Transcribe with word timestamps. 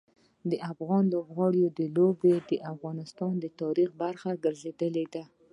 د 0.51 0.53
افغان 0.71 1.03
لوبغاړو 1.13 1.65
لوبې 1.97 2.33
د 2.49 2.51
افغانستان 2.73 3.33
د 3.39 3.45
تاریخ 3.61 3.89
برخه 4.01 4.29
ګرځېدلي 4.43 5.05
دي. 5.13 5.23